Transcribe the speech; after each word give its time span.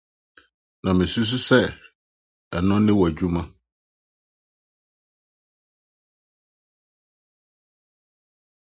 Ná 0.83 0.91
misusuw 0.97 1.43
sɛ 1.49 1.61
ɛno 2.55 2.75
ne 2.85 2.93
w'adwuma. 2.99 3.41